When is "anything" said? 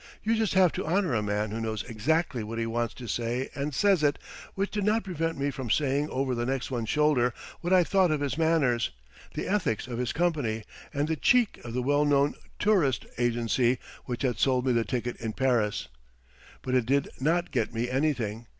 17.87-18.47